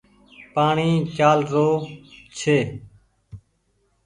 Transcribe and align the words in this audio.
پآڻيٚ 0.53 1.07
چآل 1.17 1.39
رو 1.51 1.67
ڇي۔ 2.37 2.57